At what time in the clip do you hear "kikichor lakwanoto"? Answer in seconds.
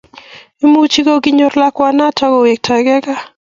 1.23-2.23